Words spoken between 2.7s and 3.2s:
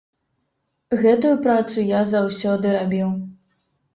рабіў.